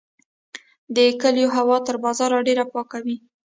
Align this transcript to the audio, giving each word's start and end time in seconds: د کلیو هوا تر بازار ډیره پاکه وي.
د 0.95 0.97
کلیو 1.21 1.53
هوا 1.57 1.77
تر 1.87 1.95
بازار 2.05 2.31
ډیره 2.47 2.63
پاکه 2.73 2.99
وي. 3.05 3.17